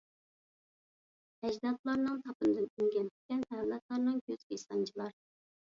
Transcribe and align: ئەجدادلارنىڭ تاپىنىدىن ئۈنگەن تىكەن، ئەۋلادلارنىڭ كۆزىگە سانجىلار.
ئەجدادلارنىڭ 1.47 2.17
تاپىنىدىن 2.25 2.67
ئۈنگەن 2.81 3.13
تىكەن، 3.13 3.47
ئەۋلادلارنىڭ 3.53 4.19
كۆزىگە 4.27 4.63
سانجىلار. 4.67 5.19